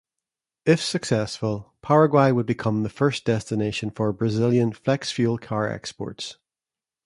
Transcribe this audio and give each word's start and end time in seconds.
If 0.65 0.81
successful, 0.81 1.75
Paraguay 1.83 2.31
would 2.31 2.47
become 2.47 2.81
the 2.81 2.89
first 2.89 3.23
destination 3.23 3.91
for 3.91 4.11
Brazilian 4.11 4.71
flex-fuel 4.73 5.37
car 5.37 5.69
exports. 5.71 6.37